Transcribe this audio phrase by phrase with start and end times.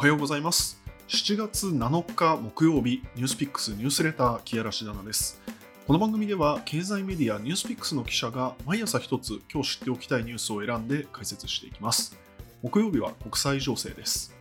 [0.00, 0.80] はようございます。
[1.08, 5.42] 7月7日木曜日ニュースピックスニュースレター木原しなです。
[5.86, 12.16] この番組では経済メディアニュースピックスの記者が毎朝一つ今日知っておきたいニュースを選んで解説していきます。
[12.62, 14.34] 木曜日は国際情勢です。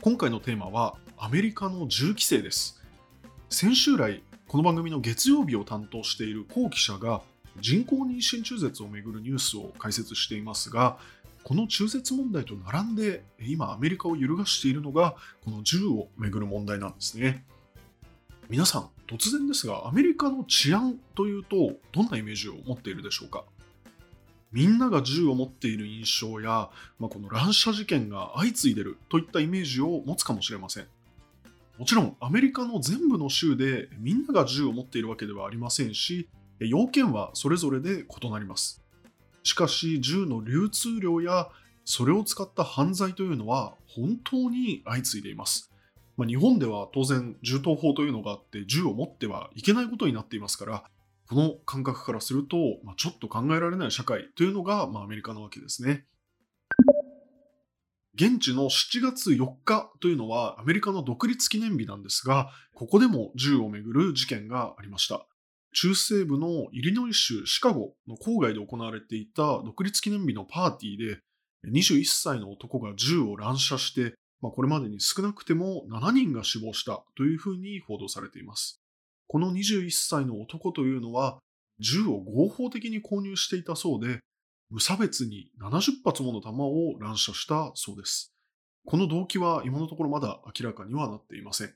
[0.00, 2.80] 今回のテーマはアメリカの銃規制です。
[3.50, 7.20] 先週来この番組の月曜日を担当している高記者が
[7.60, 10.98] 人工妊娠中絶をめぐるニュースを解説していますが
[11.46, 15.14] この中絶問題と並んで今アメリカを揺るがしているのが
[15.44, 17.44] この銃をめぐる問題なんですね。
[18.48, 23.44] 皆さん突然ですがアメリカの治安というとどんなイメージを持っているでしょうか？
[24.50, 30.86] みんなが銃を持っている印象や、まあ、この乱射事件が相次いでるといったイメージを持つかもしれません。
[31.78, 38.82] もちろんアメリカの全部の州でみんなが銃を持っているわけではありませんし要件はそれぞれで異なります。
[39.46, 41.48] しかし銃の流通量や
[41.84, 45.70] それを使った犯罪というのは本当に相次いでいます。
[46.16, 50.84] まあ、日本では当然銃刀法というのがあって銃を持ってはいけないことになっていますから
[51.28, 56.06] この感覚からすると、まあ、ちょっと考えられない社会というのが、まあ、アメリカなわけですね。
[58.14, 65.26] 現地の7月4日というのはアメリカの独立記念日なんですが、ここでも銃をめぐる事件がありました。
[65.78, 71.20] 中西部のイリノイ州シカゴの郊外で行われていた独立記念日のパーティーで、
[71.70, 78.80] 21歳の男が銃を乱射して、まあ、これまでに少なくても7人が死亡したというふうに報道されています。
[79.26, 81.40] この21歳の男というのは、
[81.78, 84.20] 銃を合法的に購入していたそうで、
[84.70, 88.32] 無差別に70発もの弾を乱射したそうです。
[88.86, 91.74] この動機は今のところまだ明らかにはなっていません。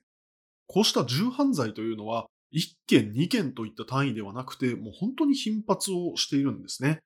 [0.69, 7.01] こうした銃犯罪というのは、1件、2件といった単位ではなくて、もう本当に頻発をしているんですね。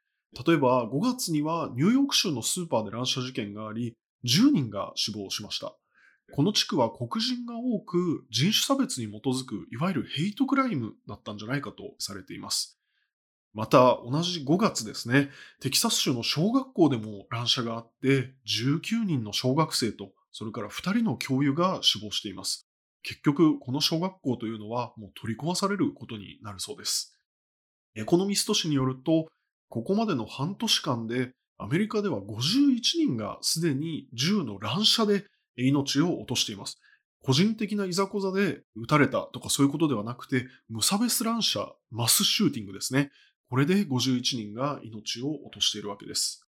[0.47, 5.77] 例えば5月にはニューヨーク州のスーパーで乱射事件があり、10人が死亡しました。
[6.33, 12.81] この地区は黒人が多く人種差別に基づくいわゆるヘイトクライムだったんじゃないかとされています。
[13.53, 15.31] また同じ5月ですね、
[15.61, 22.69] テキサス州の小学校でも乱射があって19人の小学生とそれから2人の教諭が死亡しています。
[23.05, 27.17] 結局、この小学校というのはもう取り壊されることになるそうです。
[27.95, 29.29] エコノミスト誌によると、
[29.69, 35.27] ここまでの半年間でアメリカでは51人がすでに銃の乱射で
[35.57, 36.81] 命を落としています。
[37.23, 43.13] 個人的ないざこざで撃たれたとかそういうことではなくて、無差別乱射、マスシューティングですね。
[43.51, 46.47] これで51人が命を落としているわけです。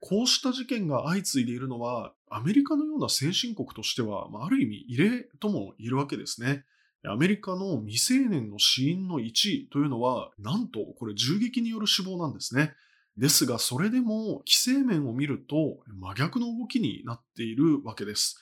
[0.00, 6.64] こうした事件が相次いでいるのは、アメリカのような先進国としては、ある意味異例とも言えるわけですね。
[7.04, 12.74] アメリカの未成年の死因の1位というのは、なんとこれ銃撃による死亡なんですね。
[13.16, 18.38] ですが、それでも規制面を見ると真逆の動きになっているわけです。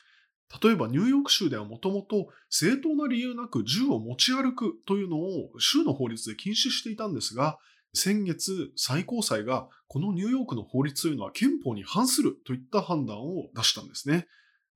[0.63, 7.59] 例えばニューヨーク州ではもともと正当な理由なく銃を持ち歩くというのを州の法律で禁止していたんですが、
[7.93, 14.27] 先月、最高裁がこのニューヨークの法律というのは憲法に反するといった判断を出したんですね。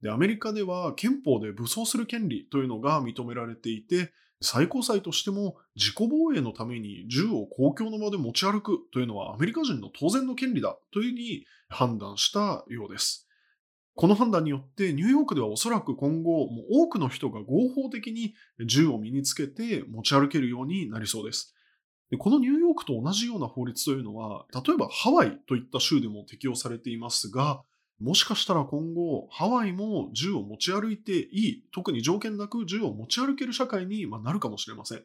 [0.02, 13.28] で、アメリカでは憲法で武装する権利というのが認められていて、最高裁としても自己防衛のために銃を公共の場で持ち歩くというのはアメリカ人の当然の権利だというふうに判断したようです。
[13.94, 18.34] この判断によってニューヨークではおそらく今後もう多くの人が合法的に
[18.66, 21.53] 銃を身につけて持ち歩けるようになりそうです。
[22.10, 27.62] でこのニューヨークと同じような法律というのは、例えばハワイといった州でも適用されていますが、
[28.00, 35.04] もしかしたら今後、ハワイも銃を持ち歩いていい、特に条件なく銃を持ち歩ける社会になるかもしれません。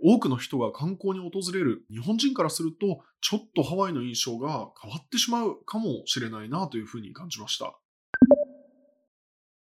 [0.00, 7.78] 多くの人が観光に訪れる日本人からすると、ちょっとハワイの印象が変わってしまうかもしれないなというふうに感じました。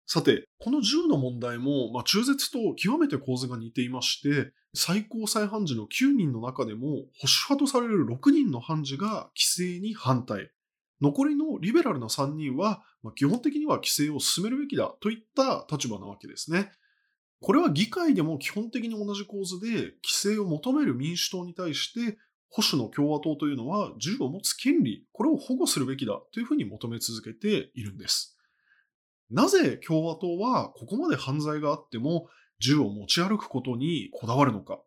[0.07, 7.07] さて、この銃の問題も、まあ、中絶と極めて構図が似ていまして、最高裁判事の9人の中でも、保守
[7.49, 10.51] 派とされる6人の判事が規制に反対。
[11.01, 16.71] 残りのリベラルな3人は、まあ、基本的には規制を進めるべきだといった立場なわけですね。
[17.41, 22.17] これは議会でも基本的に同じ構図で、規制を求める民主党に対して、
[22.49, 28.34] 保守の共和党というのは銃を持つ権利、これを保護するべきだというふうに求め続けているんです。
[29.29, 32.27] なぜ共和党はここまで犯罪があっても
[32.59, 34.79] 銃を持ち歩くことにこだわるのか。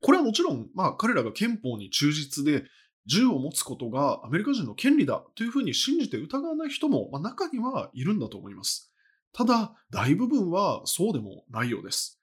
[0.00, 2.64] これはもちろん、まあ彼らが憲法に忠実で
[3.06, 8.92] 銃を持つことがアメリカ人の権利だというふうに信じて疑わない人も、まあ、中にはいるんだと思います。
[9.32, 12.20] ただ、大部分はそうでもないようです。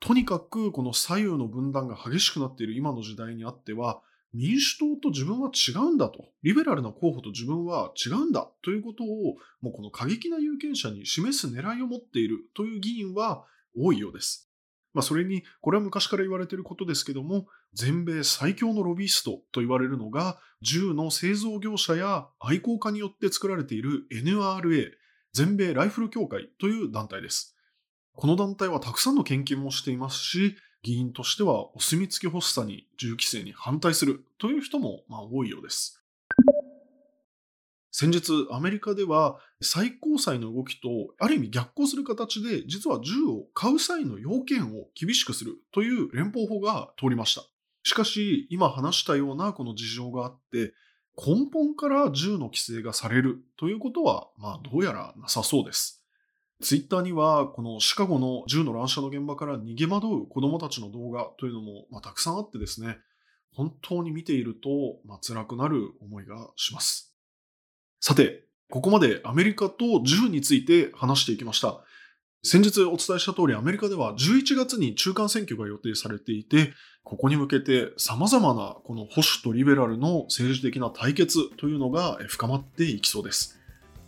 [0.00, 4.02] とにかくこの左右の分断が激しくなっている今の時代にあっては、
[4.34, 13.44] 民主党と自分は違うんだと、リベラルな候補と自分は違うんだということを、もうこの過激な有権者に示す狙いを持っているという議員は
[13.76, 14.48] 多いようです。
[14.94, 24.90] まあ、それに、これは昔から言われていることですけども、全米最強のロビーストと言われるのが、銃の製造業者や愛好家によって作られている NRA、
[25.32, 27.56] 全米ライフル協会という団体です。
[28.14, 36.02] この団体はたくさんの献金もしていますし、議員としてはお墨付き欲しさに銃規制に反対するという人もまあ多いようです。
[37.94, 40.88] 先日、アメリカでは最高裁の動きと
[41.18, 47.44] ある意味逆行する形で、実は銃を買う際の要件を厳しくするという連邦法が通りました。
[47.84, 50.72] しかし、今話したようなこの事情があって、
[51.18, 56.01] 根本から銃の規制がされるということは、まあどうやらなさそうです。
[56.62, 62.98] ツイッターには、このシカゴの銃の乱射の現場から逃げ惑う子供たちの動画というのも、まあ、たくさんあってですね、
[63.54, 64.70] 本当に見ていると、
[65.04, 67.14] まあ、辛くなる思いがします。
[68.00, 71.80] さて、ここまでアメリカと銃について話していきました。
[72.44, 76.72] 先日お伝えした通り、アメリカでは11月に中間選挙が予定されていて、
[77.04, 83.61] ここに向けて様々なこの保守とリベラルの政治的な対決というのが深まっていきそうです。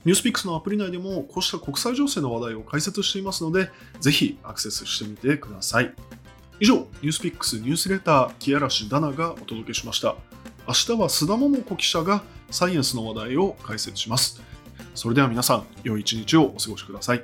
[0.05, 3.71] ニュースピックスのアプリ内でもこうした国際情勢の話題を解説していますので、
[4.01, 5.95] ぜひアクセスしてみてください。
[6.61, 10.17] 以上、ニュースピックスニュースレター、木嵐ダナがお届けしました。
[10.67, 14.43] 明日は須田桃子記者がサイエンスの話題を解説します。
[14.95, 17.23] それでは皆さん、良い一日をお過ごしください。